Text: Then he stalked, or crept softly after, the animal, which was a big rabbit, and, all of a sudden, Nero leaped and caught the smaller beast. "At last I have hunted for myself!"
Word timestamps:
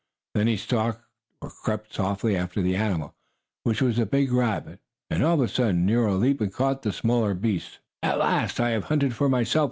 Then 0.33 0.47
he 0.47 0.57
stalked, 0.57 1.05
or 1.43 1.51
crept 1.51 1.93
softly 1.93 2.35
after, 2.35 2.63
the 2.63 2.75
animal, 2.75 3.13
which 3.61 3.83
was 3.83 3.99
a 3.99 4.05
big 4.07 4.31
rabbit, 4.31 4.79
and, 5.11 5.23
all 5.23 5.35
of 5.35 5.41
a 5.41 5.47
sudden, 5.47 5.85
Nero 5.85 6.15
leaped 6.15 6.41
and 6.41 6.51
caught 6.51 6.81
the 6.81 6.91
smaller 6.91 7.35
beast. 7.35 7.77
"At 8.01 8.17
last 8.17 8.59
I 8.59 8.71
have 8.71 8.85
hunted 8.85 9.13
for 9.13 9.29
myself!" 9.29 9.59